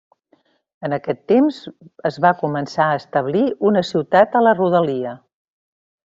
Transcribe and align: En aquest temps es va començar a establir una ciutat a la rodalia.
En 0.87 0.93
aquest 0.95 1.19
temps 1.31 1.57
es 2.11 2.17
va 2.25 2.31
començar 2.41 2.87
a 2.89 2.95
establir 3.03 3.43
una 3.73 3.83
ciutat 3.93 4.37
a 4.39 4.45
la 4.49 4.55
rodalia. 4.61 5.13